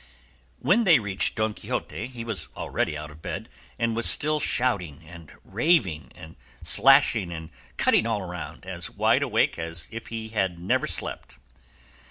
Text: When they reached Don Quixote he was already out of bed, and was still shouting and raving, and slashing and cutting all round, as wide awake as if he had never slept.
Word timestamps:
When 0.57 0.83
they 0.83 0.97
reached 0.97 1.35
Don 1.35 1.53
Quixote 1.53 2.07
he 2.07 2.25
was 2.25 2.47
already 2.57 2.97
out 2.97 3.11
of 3.11 3.21
bed, 3.21 3.47
and 3.77 3.95
was 3.95 4.09
still 4.09 4.39
shouting 4.39 5.03
and 5.05 5.31
raving, 5.45 6.11
and 6.15 6.37
slashing 6.63 7.31
and 7.31 7.51
cutting 7.77 8.07
all 8.07 8.23
round, 8.23 8.65
as 8.65 8.89
wide 8.89 9.21
awake 9.21 9.59
as 9.59 9.87
if 9.91 10.07
he 10.07 10.29
had 10.29 10.57
never 10.57 10.87
slept. 10.87 11.37